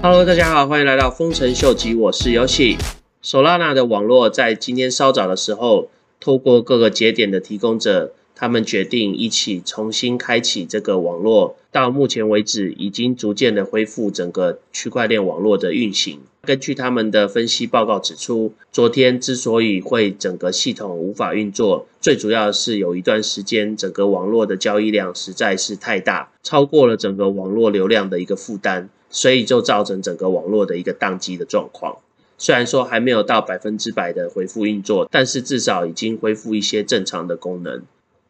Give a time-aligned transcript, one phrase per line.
[0.00, 2.78] Hello，大家好，欢迎来到丰臣秀吉，我是游戏。
[3.20, 5.90] Solana 的网络在今天稍早的时候，
[6.20, 11.56] 透过各个节点的提供者，他们决定一起重新开启这个网络。
[11.72, 16.20] 到目前为止，已经逐渐的恢复整个区块链网络的运行。
[16.42, 31.98] 根据他们的分析报告指出，昨天之所以会整个系统无法运作，最主要是有一段时间整个网络的交易量实在是太大，超过了整个网络流量的一个负担，所以就造成整个网络的一个宕机的状况。
[32.38, 37.82] 虽然说还没有到百分之百的恢复运作，但是至少已经恢复一些正常的功能。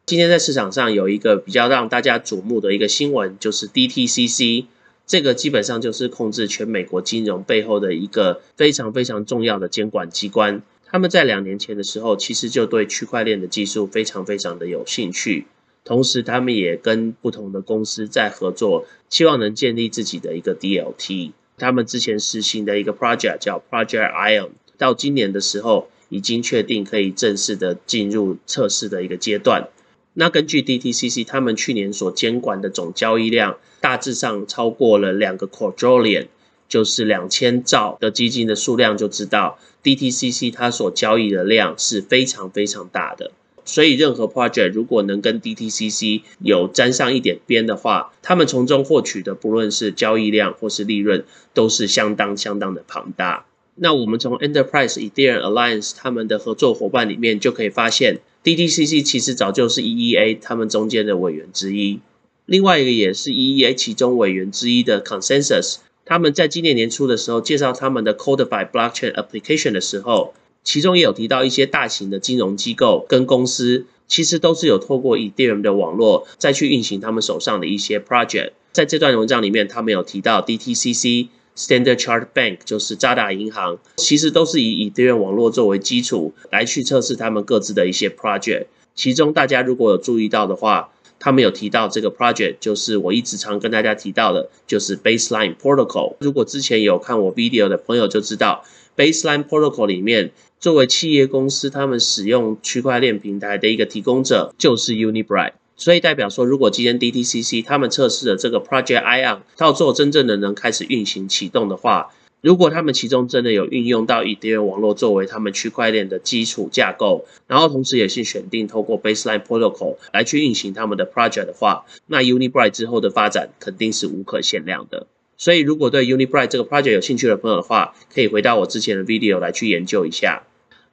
[0.09, 4.65] 今天在市场上有一个比较让大家瞩目的一个新闻，就是 DTCC。
[5.05, 10.63] 这个基本上就是控制全美国金融背后的一个非常非常重要的监管机关。
[10.87, 15.45] 他们在两年前的时候，其实就对区块链的技术非常非常的有兴趣，
[15.83, 21.33] 同时他们也跟不同的公司在合作，希望能建立自己的一个 DLT。
[21.59, 29.67] 他们之前实行的一个 project 叫 Project Ion，到今年的时候已经确定可以正式的进入测试的一个阶段。
[30.13, 36.27] 那根据 DTCC 他们去年所监管的总交易量，大致上超过了两个 quadrillion，
[36.67, 43.31] 就是两千兆的基金的数量，就知道 DTCC 它所交易的量是非常非常大的。
[43.65, 53.45] 所以任何 project 如果能跟 DTCC 有沾上一点边的话，他们从中获取的不论是交易量或是利润，都是相当相当的庞大。
[53.81, 58.19] 那我们从 Enterprise Ethereum Alliance 他们的合作伙伴里面就可以发现。
[58.41, 61.99] DTCC 其实早就是 EEA 他们中间的委员之一，
[62.45, 70.33] 另外一个也是 EEA 其中委员之一的 Consensus，他们在今年年初的时候介绍他们的 Codify Blockchain Application 的时候，
[70.63, 78.51] 其中也有提到一些大型的金融机构跟公司，其实都是有透过 Ethereum 的网络再去运行他们手上的一些 project。
[78.71, 81.27] 在这段文章里面，他们有提到 DTCC。
[81.59, 88.67] Standard Chart Bank 就是渣打银行，其实都是以以太链网络作为基础来去测试他们各自的一些 project。
[88.95, 96.15] 其中大家如果有注意到的话，他们有提到这个 project，就是我一直常跟大家提到的，就是 Baseline Protocol。
[96.21, 98.63] 如果之前有看我 video 的朋友就知道
[98.95, 100.31] ，Baseline Protocol 里面
[100.61, 105.51] 作为企业公司，他们使用区块链平台的一个提供者就是 Unibright。
[105.79, 125.07] 所以代表说，如果今天 DTCC 他们测试的这个 Project Ion 到最后真正的能开始运行启动的话，如果他们其中真的有运用到以太链网络作为他们区块链的基础架构，然后同时也是选定透过 Baseline Protocol 来去运行他们的 project 的话，那 Unibright 之后的发展肯定是无可限量的。
[125.37, 130.43] 所以如果对 Unibright 这个 project 有兴趣的朋友的话，可以回到我之前的 video 来去研究一下。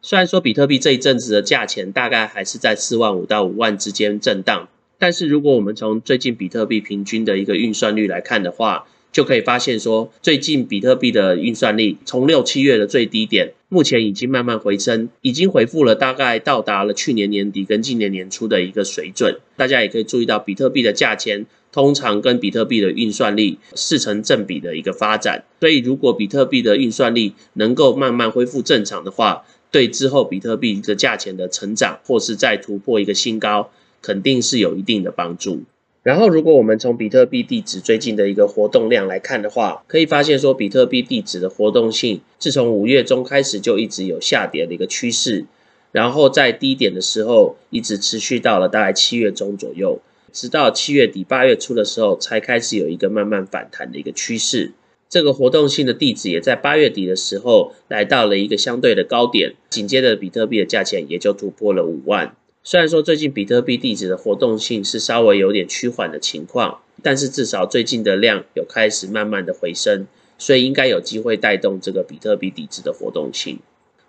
[0.01, 4.69] 虽然说比特币这一阵子的价钱大概还是在四万五到五万之间震荡。
[4.99, 19.39] 但是如果我们从最近比特币平均的一个运算率来看的话，就可以发现说，最近比特币的运算力从六七月的最低点，目前已经慢慢回升，已经回复了大概到达了去年年底跟今年年初的一个水准。
[19.57, 25.45] 大家也可以注意到，比特币的价钱通常跟比特币的运算力是成正比的一个发展。
[25.61, 33.71] 所以如果比特币的运算力能够慢慢恢复正常的话，对之后比特币的价钱的成长或是再突破一个新高。
[34.07, 35.65] 肯定是有一定的帮助。
[36.05, 45.47] 然后，如果我们从比特币地址最近的一个活动量来看的话，可以发现说，比特币地址的活动性自从五月中开始就一直有下跌的一个趋势，
[45.91, 49.99] 然后在低点的时候一直持续到了大概七月中左右，
[50.33, 54.71] 直到七月底八月初的时候才开始有一个慢慢反弹的一个趋势。
[55.09, 62.37] 这个活动性的地址也在八月底的时候来到了一个相对的高点，紧接着比特币的价钱也就突破了五万。
[62.69, 73.61] 虽然说最近比特币地址的活动性是稍微有点趋缓的情况，但是至少最近的量有开始慢慢的回升，所以应该有机会带动这个比特币地址的活动性。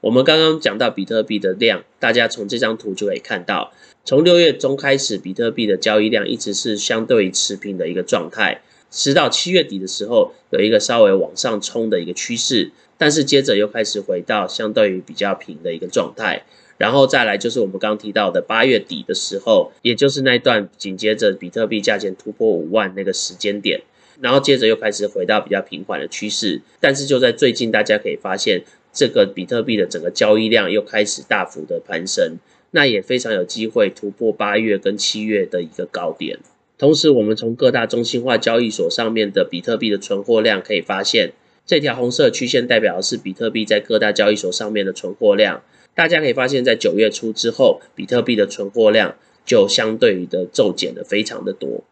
[0.01, 3.72] 我们刚刚讲到比特币的量，大家从这张图就可以看到，
[4.03, 16.43] 从六月中开始，比特币的交易量一直是相对于持平的一个状态，直到七月底的时候有一个稍微往上冲的一个趋势，但是接着又开始回到相对于比较平的一个状态。
[16.78, 23.82] 然后再来就是我们刚刚提到的八月底的时候，也就是那段紧接着比特币价钱突破五万那个时间点，
[24.22, 26.62] 然后接着又开始回到比较平缓的趋势。
[26.79, 28.64] 但是就在最近，大家可以发现
[28.94, 32.38] 这个比特币的整个交易量又开始大幅的攀升，
[32.72, 36.38] 那也非常有机会突破八月跟七月的一个高点。
[36.78, 41.34] 同时，我们从各大中心化交易所上面的比特币的存货量可以发现，
[41.66, 45.64] 这条红色曲线代表的是比特币在各大交易所上面的存货量。
[45.97, 51.84] 大家可以发现，在九月初之后，比特币的存货量就相对于的骤减的非常的多。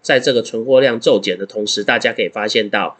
[0.00, 2.96] 在这个存货量骤减的同时，大家可以发现到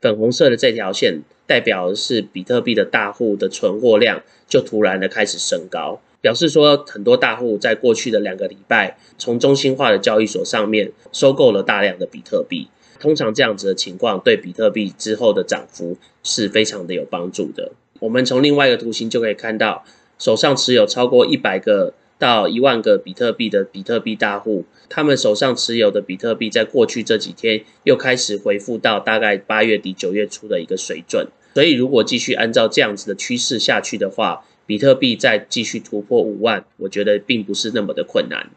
[0.00, 12.68] 粉红色的这条线代表的是比特币的大户的存货量就突然的开始升高，表示说很多大户在过去的两个礼拜从中心化的交易所上面收购了大量的比特币。
[13.00, 17.72] 通常这样子的情况对比特币之后的涨幅是非常的有帮助的。
[18.00, 19.84] 我们从另外一个图形就可以看到，
[20.18, 31.28] 手上持有超过一百个到一万个比特币的比特币大户，他们手上持有的比特币在过去这几天又开始回复到大概八月底九月初的一个水准。
[31.54, 38.50] 所以如果继续按照这样子的趋势下去的话，比特币再继续突破五万，我觉得并不是那么的困难。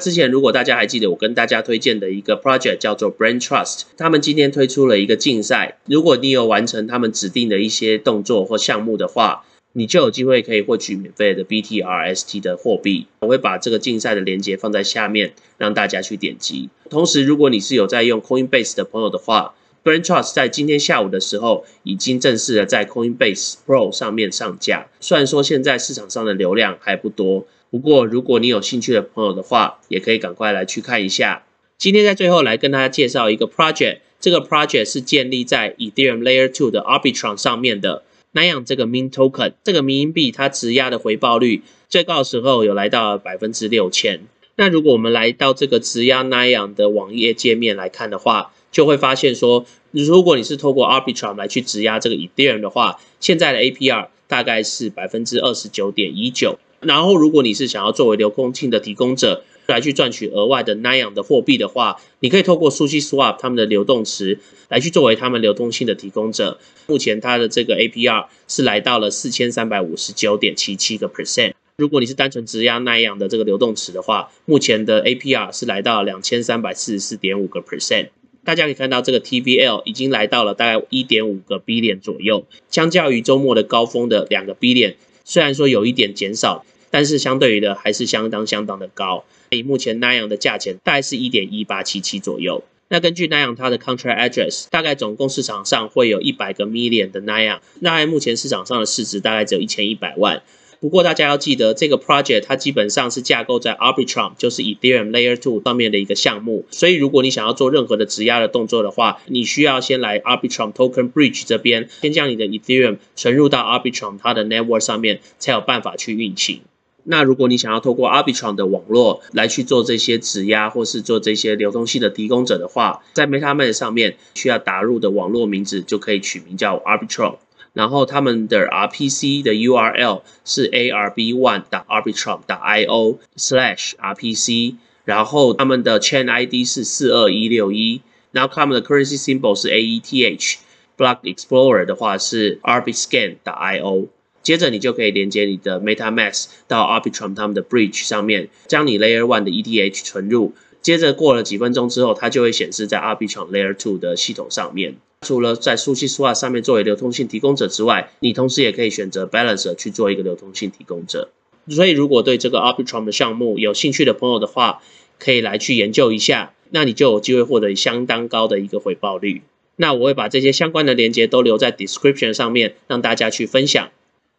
[0.00, 13.06] 之前如果大家还记得我跟大家推荐的一个 project 叫做 Brain Trust，他们今天推出了一个竞赛，如果你有完成他们指定的一些动作或项目的话，你就有机会可以获取免费的 BTRST 的货币。
[13.20, 16.70] 我会把这个竞赛的链接放在下面，让大家去点击。
[16.88, 19.54] 同时，如果你是有在用 Coinbase 的朋友的话
[19.84, 24.88] ，Brain Trust 在今天下午的时候已经正式的在 Coinbase Pro 上面上架。
[25.00, 27.46] 虽然说现在市场上的流量还不多。
[27.70, 31.44] 不过，如果你有兴趣的朋友的话，也可以赶快来去看一下。
[31.78, 38.02] 今天在最后来跟大家介绍一个 project，这个 project 是建立在 Ethereum Layer Two 的 Arbitrum 上面的。
[38.32, 44.20] 那样这个 Min Token 这个民营币，它质押的回报率最高时候有来到百分之六千。
[44.60, 56.58] 那如果我们来到这个质押那样的网页界面来看的话，就会发现说，如果你是透过 Arbitrum 来去质押这个 Ethereum 的话，现在的 APR 大概是百分之二十九点一九。
[56.80, 66.58] 然后，如果你是想要作为流动性的提供者来去赚取额外的那样的货币的话，你可以透过 Sushi Swap 他们的流动池来去作为他们流动性的提供者。
[66.86, 71.54] 目前它的这个 APR 是来到了四千三百五十九点七七个 percent。
[71.80, 78.08] 如果你是单纯质押那样的这个流动池的话，目前的 APR 是来到两千三百四十四点五个 percent。
[78.44, 84.96] 大家可以看到，这个 TVL 已经来到了大概一点五个 billion 左右，相较于周末的高峰的两个 billion。
[85.24, 89.24] 虽然说有一点减少，但是相对于的还是相当相当的高。
[89.48, 92.62] 以目前那样的价钱，大概是一点一八七七左右。
[92.88, 97.62] 那根据那样它的 contract address，大概总共市场上会有一百个 million 的那样。
[97.78, 100.42] 那目前市场上的市值大概只有一千一百万。
[100.80, 106.64] 不过大家要记得，这个 project 它基本上是架构在 Arbitrum，就是 Ethereum Layer Two 上面的一个项目。
[106.70, 116.62] 所以如果你想要做任何的质押的动作的话，你需要先来 Arbitrum Token Bridge 这边，先将你的 Ethereum 存入到 Arbitrum 它的 network 上面，才有办法去运行。
[117.04, 127.36] 那如果你想要透过 Arbitrum 的网络来去做这些质押或是做这些流动性的提供者的话，在 MetaMask 上面需要打入的网络名字就可以取名叫 Arbitrum。
[127.72, 131.62] 然后他们的 RPC 的 URL 是 arb1.
[131.88, 132.40] arbitrum.
[132.46, 134.74] io slash RPC，
[135.04, 138.02] 然后他们的 chain ID 是四二一六一，
[138.32, 143.36] 然后他们的 currency symbol 是 AETH，block explorer 的话是 arbitscan.
[143.44, 144.08] io，
[144.42, 154.96] 接着你就可以连接你的 MetaMask 到 Arbitrum 他们的 bridge 上面，将你 Layer One 的 ETH 存入，接着过了几分钟之后，它就会显示在 Arbitrum Layer Two 的系统上面。
[155.22, 161.28] 除了在苏西苏瓦上面作为流通性提供者之外，你同时也可以选择 Balancer 去做一个流通性提供者。
[161.68, 164.80] 所以，如果对这个 Arbitrum 的项目有兴趣的朋友的话，
[165.18, 169.42] 可以来去研究一下，那你就有机会获得相当高的一个回报率。
[169.76, 173.90] 那我会把这些相关的链接都留在 description 上面，让大家去分享。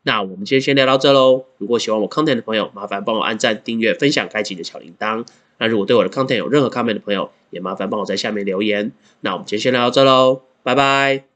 [0.04, 1.46] 那我们今天先聊到这喽。
[1.60, 5.26] 如果喜欢我 content 的朋友，麻烦帮我按赞、订阅、分享、开启你的小铃铛。
[5.62, 8.92] 那如果对我的 content 有任何 comment 的朋友，也麻烦帮我在下面留言。
[9.20, 10.42] 那我们今天先聊到这喽。
[10.64, 11.31] 拜拜。